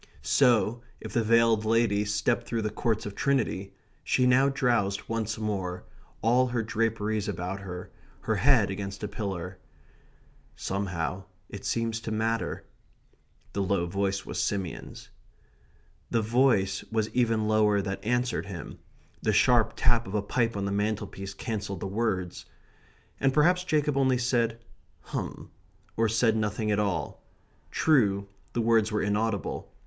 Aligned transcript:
So, 0.23 0.81
if 0.99 1.13
the 1.13 1.23
veiled 1.23 1.63
lady 1.63 2.05
stepped 2.05 2.47
through 2.47 2.63
the 2.63 2.71
Courts 2.71 3.05
of 3.05 3.13
Trinity, 3.13 3.75
she 4.03 4.25
now 4.25 4.49
drowsed 4.49 5.07
once 5.07 5.37
more, 5.37 5.83
all 6.23 6.47
her 6.47 6.63
draperies 6.63 7.27
about 7.27 7.59
her, 7.59 7.91
her 8.21 8.37
head 8.37 8.71
against 8.71 9.03
a 9.03 9.07
pillar. 9.07 9.59
"Somehow 10.55 11.25
it 11.49 11.65
seems 11.65 11.99
to 11.99 12.11
matter." 12.11 12.65
The 13.53 13.61
low 13.61 13.85
voice 13.85 14.25
was 14.25 14.41
Simeon's. 14.41 15.11
The 16.09 16.23
voice 16.23 16.83
was 16.91 17.09
even 17.13 17.47
lower 17.47 17.79
that 17.79 18.03
answered 18.03 18.47
him. 18.47 18.79
The 19.21 19.33
sharp 19.33 19.73
tap 19.75 20.07
of 20.07 20.15
a 20.15 20.23
pipe 20.23 20.57
on 20.57 20.65
the 20.65 20.71
mantelpiece 20.71 21.35
cancelled 21.35 21.79
the 21.81 21.85
words. 21.85 22.47
And 23.19 23.31
perhaps 23.31 23.63
Jacob 23.63 23.95
only 23.97 24.17
said 24.17 24.63
"hum," 25.01 25.51
or 25.95 26.09
said 26.09 26.35
nothing 26.35 26.71
at 26.71 26.79
all. 26.79 27.23
True, 27.69 28.27
the 28.53 28.61
words 28.61 28.91
were 28.91 29.03
inaudible. 29.03 29.71